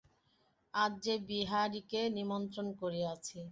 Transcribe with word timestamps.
আজ 0.73 0.91
যে 1.05 1.15
বিহারীকে 1.27 2.01
নিমন্ত্রণ 2.17 2.67
করিয়াছি। 2.81 3.39